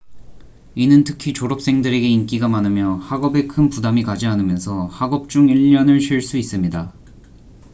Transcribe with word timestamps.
이는 0.73 1.03
특히 1.03 1.31
졸업생들에게 1.31 2.07
인기가 2.07 2.47
많으며 2.47 2.95
학업에 2.95 3.45
큰 3.45 3.69
부담이 3.69 4.01
가지 4.01 4.25
않으면서 4.25 4.87
학업 4.87 5.29
중 5.29 5.45
1년을 5.45 6.01
쉴 6.01 6.23
수 6.23 6.37
있습니다 6.37 6.91